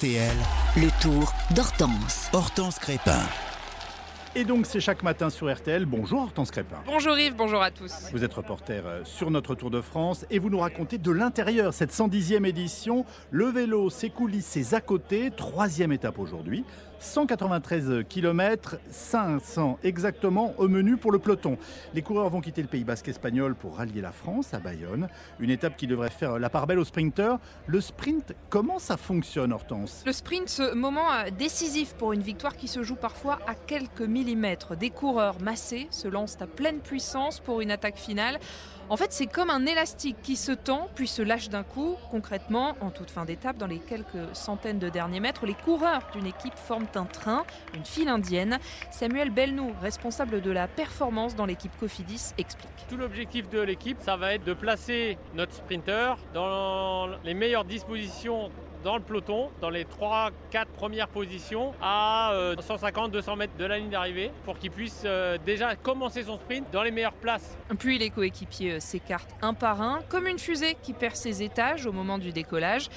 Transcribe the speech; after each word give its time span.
RTL, 0.00 0.36
Le 0.76 0.88
tour 1.02 1.34
d'Hortense. 1.50 2.30
Hortense 2.32 2.78
Crépin. 2.78 3.20
Et 4.36 4.44
donc 4.44 4.64
c'est 4.64 4.78
chaque 4.78 5.02
matin 5.02 5.28
sur 5.28 5.52
RTL. 5.52 5.86
Bonjour 5.86 6.22
Hortense 6.22 6.52
Crépin. 6.52 6.76
Bonjour 6.86 7.18
Yves, 7.18 7.34
bonjour 7.34 7.60
à 7.60 7.72
tous. 7.72 7.92
Vous 8.12 8.22
êtes 8.22 8.32
reporter 8.32 8.86
euh, 8.86 9.00
sur 9.04 9.28
notre 9.28 9.56
Tour 9.56 9.72
de 9.72 9.80
France 9.80 10.24
et 10.30 10.38
vous 10.38 10.50
nous 10.50 10.60
racontez 10.60 10.98
de 10.98 11.10
l'intérieur 11.10 11.74
cette 11.74 11.92
110e 11.92 12.46
édition. 12.46 13.04
Le 13.32 13.46
vélo, 13.46 13.90
ses 13.90 14.08
coulisses, 14.08 14.46
ses 14.46 14.74
à 14.74 14.80
côté. 14.80 15.32
Troisième 15.36 15.90
étape 15.90 16.20
aujourd'hui. 16.20 16.64
193 17.00 18.04
km, 18.08 18.76
500 18.90 19.78
exactement 19.82 20.54
au 20.58 20.68
menu 20.68 20.98
pour 20.98 21.12
le 21.12 21.18
peloton. 21.18 21.56
Les 21.94 22.02
coureurs 22.02 22.28
vont 22.28 22.42
quitter 22.42 22.60
le 22.60 22.68
Pays 22.68 22.84
Basque 22.84 23.08
espagnol 23.08 23.54
pour 23.54 23.78
rallier 23.78 24.02
la 24.02 24.12
France 24.12 24.52
à 24.52 24.58
Bayonne. 24.58 25.08
Une 25.40 25.50
étape 25.50 25.76
qui 25.76 25.86
devrait 25.86 26.10
faire 26.10 26.38
la 26.38 26.50
part 26.50 26.66
belle 26.66 26.78
aux 26.78 26.84
sprinteurs. 26.84 27.38
Le 27.66 27.80
sprint, 27.80 28.34
comment 28.50 28.78
ça 28.78 28.98
fonctionne 28.98 29.52
Hortense? 29.52 30.02
Le 30.04 30.12
sprint, 30.12 30.48
ce 30.50 30.74
moment 30.74 31.10
euh, 31.10 31.30
décisif 31.30 31.94
pour 31.94 32.12
une 32.12 32.22
victoire 32.22 32.54
qui 32.54 32.68
se 32.68 32.82
joue 32.82 32.96
parfois 32.96 33.38
à 33.46 33.54
quelques 33.54 34.02
Des 34.78 34.90
coureurs 34.90 35.40
massés 35.40 35.88
se 35.90 36.06
lancent 36.06 36.40
à 36.42 36.46
pleine 36.46 36.80
puissance 36.80 37.40
pour 37.40 37.62
une 37.62 37.70
attaque 37.70 37.96
finale. 37.96 38.38
En 38.90 38.96
fait, 38.96 39.12
c'est 39.12 39.26
comme 39.26 39.50
un 39.50 39.64
élastique 39.66 40.16
qui 40.22 40.36
se 40.36 40.52
tend 40.52 40.88
puis 40.94 41.08
se 41.08 41.22
lâche 41.22 41.48
d'un 41.48 41.62
coup. 41.62 41.96
Concrètement, 42.10 42.76
en 42.80 42.90
toute 42.90 43.10
fin 43.10 43.24
d'étape, 43.24 43.56
dans 43.56 43.66
les 43.66 43.78
quelques 43.78 44.34
centaines 44.34 44.78
de 44.78 44.88
derniers 44.88 45.20
mètres, 45.20 45.46
les 45.46 45.54
coureurs 45.54 46.02
d'une 46.12 46.26
équipe 46.26 46.56
forment 46.56 46.88
un 46.96 47.04
train, 47.04 47.44
une 47.74 47.84
file 47.84 48.08
indienne. 48.08 48.58
Samuel 48.90 49.30
Belnou, 49.30 49.72
responsable 49.80 50.42
de 50.42 50.50
la 50.50 50.68
performance 50.68 51.34
dans 51.34 51.46
l'équipe 51.46 51.72
Cofidis, 51.78 52.32
explique. 52.36 52.70
Tout 52.88 52.96
l'objectif 52.96 53.48
de 53.48 53.60
l'équipe, 53.60 53.98
ça 54.00 54.16
va 54.16 54.34
être 54.34 54.44
de 54.44 54.54
placer 54.54 55.16
notre 55.34 55.54
sprinter 55.54 56.16
dans 56.34 57.08
les 57.24 57.34
meilleures 57.34 57.64
dispositions 57.64 58.50
dans 58.82 58.96
le 58.96 59.02
peloton, 59.02 59.50
dans 59.60 59.70
les 59.70 59.84
3-4 59.84 60.30
premières 60.76 61.08
positions, 61.08 61.72
à 61.82 62.32
150-200 62.56 63.36
mètres 63.36 63.56
de 63.58 63.64
la 63.64 63.78
ligne 63.78 63.90
d'arrivée, 63.90 64.30
pour 64.44 64.58
qu'il 64.58 64.70
puisse 64.70 65.02
euh, 65.04 65.38
déjà 65.44 65.76
commencer 65.76 66.22
son 66.22 66.36
sprint 66.36 66.66
dans 66.72 66.82
les 66.82 66.90
meilleures 66.90 67.12
places. 67.12 67.56
Puis 67.78 67.98
les 67.98 68.10
coéquipiers 68.10 68.72
euh, 68.72 68.80
s'écartent 68.80 69.34
un 69.42 69.54
par 69.54 69.82
un, 69.82 70.00
comme 70.08 70.26
une 70.26 70.38
fusée 70.38 70.76
qui 70.82 70.92
perd 70.92 71.16
ses 71.16 71.42
étages 71.42 71.86
au 71.86 71.92
moment 71.92 72.18
du 72.18 72.32
décollage. 72.32 72.88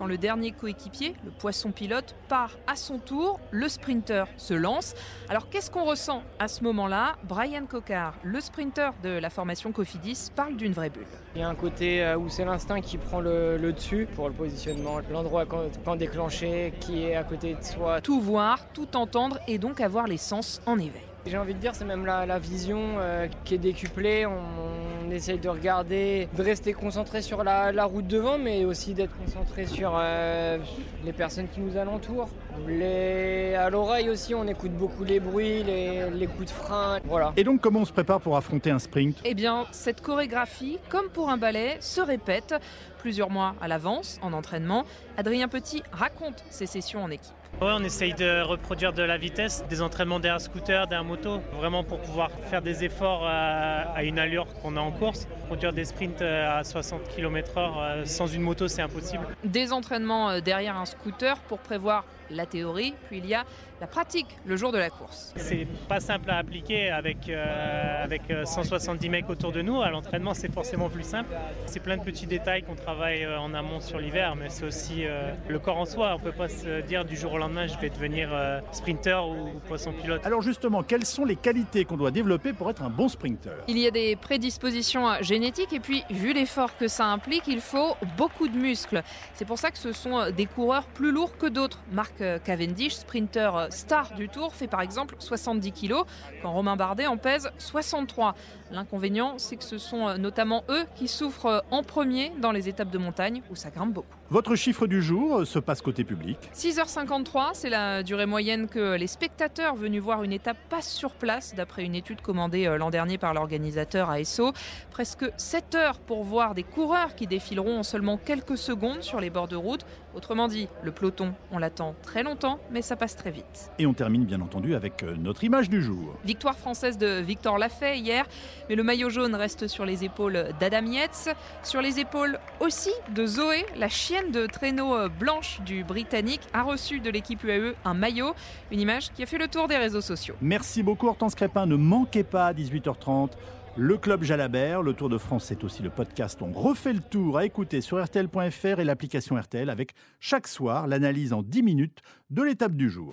Quand 0.00 0.06
le 0.06 0.16
dernier 0.16 0.52
coéquipier, 0.52 1.14
le 1.26 1.30
poisson 1.30 1.72
pilote, 1.72 2.16
part 2.26 2.52
à 2.66 2.74
son 2.74 2.98
tour, 2.98 3.38
le 3.50 3.68
sprinter 3.68 4.24
se 4.38 4.54
lance. 4.54 4.94
Alors 5.28 5.50
qu'est-ce 5.50 5.70
qu'on 5.70 5.84
ressent 5.84 6.22
à 6.38 6.48
ce 6.48 6.64
moment-là? 6.64 7.16
Brian 7.24 7.66
Cocard, 7.66 8.14
le 8.22 8.40
sprinter 8.40 8.92
de 9.02 9.10
la 9.10 9.28
formation 9.28 9.72
Cofidis, 9.72 10.30
parle 10.34 10.56
d'une 10.56 10.72
vraie 10.72 10.88
bulle. 10.88 11.04
Il 11.34 11.42
y 11.42 11.44
a 11.44 11.50
un 11.50 11.54
côté 11.54 12.02
euh, 12.02 12.16
où 12.16 12.30
c'est 12.30 12.46
l'instinct 12.46 12.80
qui 12.80 12.96
prend 12.96 13.20
le, 13.20 13.58
le, 13.58 13.74
dessus 13.74 14.08
pour 14.14 14.28
le 14.28 14.34
positionnement, 14.34 15.00
l'endroit 15.10 15.44
quand, 15.44 15.64
quand 15.84 15.96
déclencher, 15.96 16.72
qui 16.80 17.02
est 17.02 17.14
à 17.14 17.22
côté 17.22 17.52
de 17.52 17.62
soi. 17.62 18.00
Tout 18.00 18.22
voir, 18.22 18.72
tout 18.72 18.96
entendre 18.96 19.38
et 19.48 19.58
donc 19.58 19.82
avoir 19.82 20.06
les 20.06 20.16
sens 20.16 20.62
en 20.64 20.78
éveil. 20.78 21.02
J'ai 21.26 21.36
envie 21.36 21.52
de 21.52 21.58
dire, 21.58 21.74
c'est 21.74 21.84
même 21.84 22.06
la, 22.06 22.24
la 22.24 22.38
vision 22.38 22.94
euh, 22.96 23.28
qui 23.44 23.54
est 23.54 23.58
décuplée. 23.58 24.24
On, 24.24 24.79
on, 25.10 25.14
essaye 25.14 25.38
de 25.38 25.48
regarder, 25.48 26.28
de 26.36 26.42
rester 26.42 26.72
concentré 26.72 27.22
sur 27.22 27.42
la, 27.44 27.72
la 27.72 27.84
route 27.84 28.06
devant, 28.06 28.38
mais 28.38 28.64
aussi 28.64 28.94
d'être 28.94 29.16
concentré 29.16 29.66
sur 29.66 29.92
euh, 29.94 30.58
les 31.04 31.12
personnes 31.12 31.48
qui 31.48 31.60
nous 31.60 31.76
alentourent. 31.76 32.28
Les... 32.68 33.54
À 33.54 33.70
l'oreille 33.70 34.08
aussi, 34.08 34.34
on 34.34 34.46
écoute 34.46 34.72
beaucoup 34.72 35.04
les 35.04 35.20
bruits, 35.20 35.62
les, 35.62 36.10
les, 36.10 36.26
coups 36.26 36.46
de 36.46 36.50
frein. 36.50 36.98
Voilà. 37.04 37.32
Et 37.36 37.44
donc, 37.44 37.60
comment 37.60 37.80
on 37.80 37.84
se 37.84 37.92
prépare 37.92 38.20
pour 38.20 38.36
affronter 38.36 38.70
un 38.70 38.78
sprint? 38.78 39.18
Eh 39.24 39.34
bien, 39.34 39.66
cette 39.72 40.00
chorégraphie, 40.00 40.78
comme 40.88 41.08
pour 41.08 41.30
un 41.30 41.36
ballet, 41.36 41.76
se 41.80 42.00
répète 42.00 42.54
plusieurs 42.98 43.30
mois 43.30 43.54
à 43.60 43.68
l'avance 43.68 44.18
en 44.22 44.32
entraînement. 44.32 44.84
Adrien 45.16 45.48
Petit 45.48 45.82
raconte 45.92 46.44
ses 46.50 46.66
sessions 46.66 47.02
en 47.02 47.10
équipe. 47.10 47.34
Ouais, 47.60 47.72
on 47.74 47.84
essaye 47.84 48.14
de 48.14 48.40
reproduire 48.42 48.94
de 48.94 49.02
la 49.02 49.18
vitesse, 49.18 49.62
des 49.68 49.82
entraînements 49.82 50.18
derrière 50.18 50.40
scooter, 50.40 50.86
derrière 50.86 51.04
moto, 51.04 51.42
vraiment 51.58 51.84
pour 51.84 52.00
pouvoir 52.00 52.30
faire 52.48 52.62
des 52.62 52.84
efforts 52.84 53.26
à, 53.26 53.82
à 53.94 54.02
une 54.02 54.18
allure 54.18 54.46
qu'on 54.62 54.78
a 54.78 54.80
en 54.80 54.90
course. 54.92 55.28
Produire 55.46 55.74
des 55.74 55.84
sprints 55.84 56.22
à 56.22 56.64
60 56.64 57.02
km/h 57.14 58.06
sans 58.06 58.28
une 58.28 58.40
moto, 58.40 58.66
c'est 58.66 58.80
impossible. 58.80 59.26
Des 59.44 59.74
entraînements 59.74 60.40
derrière 60.40 60.78
un 60.78 60.86
scooter 60.86 61.36
pour 61.48 61.58
prévoir 61.58 62.04
la 62.30 62.46
théorie, 62.46 62.94
puis 63.08 63.18
il 63.18 63.26
y 63.26 63.34
a 63.34 63.44
la 63.80 63.86
pratique 63.86 64.26
le 64.44 64.56
jour 64.56 64.72
de 64.72 64.78
la 64.78 64.90
course. 64.90 65.32
C'est 65.36 65.66
pas 65.88 66.00
simple 66.00 66.30
à 66.30 66.36
appliquer 66.36 66.90
avec, 66.90 67.28
euh, 67.28 68.04
avec 68.04 68.22
170 68.44 69.08
mecs 69.08 69.30
autour 69.30 69.52
de 69.52 69.62
nous. 69.62 69.80
À 69.80 69.90
l'entraînement, 69.90 70.34
c'est 70.34 70.52
forcément 70.52 70.90
plus 70.90 71.02
simple. 71.02 71.30
C'est 71.66 71.80
plein 71.80 71.96
de 71.96 72.02
petits 72.02 72.26
détails 72.26 72.62
qu'on 72.62 72.74
travaille 72.74 73.26
en 73.26 73.54
amont 73.54 73.80
sur 73.80 73.98
l'hiver, 73.98 74.36
mais 74.36 74.50
c'est 74.50 74.66
aussi 74.66 75.06
euh, 75.06 75.32
le 75.48 75.58
corps 75.58 75.78
en 75.78 75.86
soi. 75.86 76.14
On 76.14 76.18
peut 76.18 76.32
pas 76.32 76.48
se 76.48 76.82
dire 76.82 77.04
du 77.04 77.16
jour 77.16 77.32
au 77.32 77.38
lendemain, 77.38 77.66
je 77.66 77.78
vais 77.78 77.88
devenir 77.88 78.28
euh, 78.32 78.60
sprinter 78.72 79.26
ou, 79.26 79.48
ou 79.48 79.60
poisson 79.66 79.92
pilote. 79.92 80.24
Alors 80.26 80.42
justement, 80.42 80.82
quelles 80.82 81.06
sont 81.06 81.24
les 81.24 81.36
qualités 81.36 81.84
qu'on 81.86 81.96
doit 81.96 82.10
développer 82.10 82.52
pour 82.52 82.68
être 82.70 82.82
un 82.82 82.90
bon 82.90 83.08
sprinter 83.08 83.52
Il 83.66 83.78
y 83.78 83.86
a 83.86 83.90
des 83.90 84.16
prédispositions 84.16 85.06
génétiques 85.22 85.72
et 85.72 85.80
puis, 85.80 86.04
vu 86.10 86.32
l'effort 86.32 86.76
que 86.76 86.88
ça 86.88 87.06
implique, 87.06 87.44
il 87.46 87.60
faut 87.60 87.96
beaucoup 88.16 88.48
de 88.48 88.56
muscles. 88.56 89.02
C'est 89.34 89.46
pour 89.46 89.58
ça 89.58 89.70
que 89.70 89.78
ce 89.78 89.92
sont 89.92 90.30
des 90.30 90.46
coureurs 90.46 90.84
plus 90.84 91.12
lourds 91.12 91.36
que 91.38 91.46
d'autres. 91.46 91.78
Marc 91.92 92.19
Cavendish, 92.44 92.94
sprinter 92.94 93.68
star 93.70 94.14
du 94.14 94.28
Tour, 94.28 94.54
fait 94.54 94.66
par 94.66 94.80
exemple 94.80 95.16
70 95.18 95.72
kg, 95.72 95.94
quand 96.42 96.52
Romain 96.52 96.76
Bardet 96.76 97.06
en 97.06 97.16
pèse 97.16 97.50
63. 97.58 98.34
L'inconvénient, 98.70 99.34
c'est 99.38 99.56
que 99.56 99.64
ce 99.64 99.78
sont 99.78 100.16
notamment 100.18 100.64
eux 100.68 100.84
qui 100.94 101.08
souffrent 101.08 101.64
en 101.70 101.82
premier 101.82 102.32
dans 102.40 102.52
les 102.52 102.68
étapes 102.68 102.90
de 102.90 102.98
montagne 102.98 103.42
où 103.50 103.56
ça 103.56 103.70
grimpe 103.70 103.92
beaucoup. 103.92 104.14
Votre 104.28 104.54
chiffre 104.54 104.86
du 104.86 105.02
jour 105.02 105.44
se 105.44 105.58
passe 105.58 105.82
côté 105.82 106.04
public 106.04 106.38
6h53, 106.54 107.50
c'est 107.54 107.68
la 107.68 108.04
durée 108.04 108.26
moyenne 108.26 108.68
que 108.68 108.94
les 108.94 109.08
spectateurs 109.08 109.74
venus 109.74 110.00
voir 110.00 110.22
une 110.22 110.32
étape 110.32 110.56
passent 110.68 110.92
sur 110.92 111.14
place, 111.14 111.54
d'après 111.56 111.82
une 111.82 111.96
étude 111.96 112.20
commandée 112.20 112.72
l'an 112.78 112.90
dernier 112.90 113.18
par 113.18 113.34
l'organisateur 113.34 114.08
ASO. 114.08 114.52
Presque 114.90 115.24
7 115.36 115.74
heures 115.74 115.98
pour 115.98 116.22
voir 116.22 116.54
des 116.54 116.62
coureurs 116.62 117.16
qui 117.16 117.26
défileront 117.26 117.78
en 117.80 117.82
seulement 117.82 118.18
quelques 118.18 118.58
secondes 118.58 119.02
sur 119.02 119.20
les 119.20 119.30
bords 119.30 119.48
de 119.48 119.56
route. 119.56 119.84
Autrement 120.14 120.48
dit, 120.48 120.68
le 120.82 120.92
peloton, 120.92 121.34
on 121.50 121.58
l'attend 121.58 121.94
très 122.10 122.24
longtemps, 122.24 122.58
mais 122.72 122.82
ça 122.82 122.96
passe 122.96 123.14
très 123.14 123.30
vite. 123.30 123.70
Et 123.78 123.86
on 123.86 123.94
termine 123.94 124.24
bien 124.24 124.40
entendu 124.40 124.74
avec 124.74 125.04
notre 125.16 125.44
image 125.44 125.70
du 125.70 125.80
jour. 125.80 126.16
Victoire 126.24 126.58
française 126.58 126.98
de 126.98 127.20
Victor 127.20 127.56
Lafay 127.56 128.00
hier, 128.00 128.26
mais 128.68 128.74
le 128.74 128.82
maillot 128.82 129.10
jaune 129.10 129.36
reste 129.36 129.68
sur 129.68 129.84
les 129.86 130.02
épaules 130.02 130.48
d'Adam 130.58 130.84
Yates, 130.86 131.36
sur 131.62 131.80
les 131.80 132.00
épaules 132.00 132.40
aussi 132.58 132.90
de 133.14 133.26
Zoé, 133.26 133.64
la 133.76 133.88
chienne 133.88 134.32
de 134.32 134.46
traîneau 134.46 135.08
blanche 135.20 135.60
du 135.64 135.84
Britannique, 135.84 136.40
a 136.52 136.64
reçu 136.64 136.98
de 136.98 137.10
l'équipe 137.10 137.44
UAE 137.44 137.74
un 137.84 137.94
maillot, 137.94 138.34
une 138.72 138.80
image 138.80 139.12
qui 139.12 139.22
a 139.22 139.26
fait 139.26 139.38
le 139.38 139.46
tour 139.46 139.68
des 139.68 139.76
réseaux 139.76 140.00
sociaux. 140.00 140.34
Merci 140.40 140.82
beaucoup 140.82 141.06
Hortense 141.06 141.36
Crépin, 141.36 141.64
ne 141.66 141.76
manquez 141.76 142.24
pas 142.24 142.48
à 142.48 142.52
18h30 142.52 143.30
le 143.76 143.96
Club 143.96 144.22
Jalabert, 144.24 144.82
le 144.82 144.94
Tour 144.94 145.08
de 145.08 145.18
France, 145.18 145.44
c'est 145.46 145.62
aussi 145.64 145.82
le 145.82 145.90
podcast. 145.90 146.40
On 146.42 146.52
refait 146.52 146.92
le 146.92 147.00
tour 147.00 147.38
à 147.38 147.44
écouter 147.44 147.80
sur 147.80 148.02
RTL.fr 148.02 148.80
et 148.80 148.84
l'application 148.84 149.36
RTL 149.36 149.70
avec 149.70 149.94
chaque 150.18 150.48
soir 150.48 150.86
l'analyse 150.88 151.32
en 151.32 151.42
10 151.42 151.62
minutes 151.62 152.00
de 152.30 152.42
l'étape 152.42 152.72
du 152.72 152.90
jour. 152.90 153.08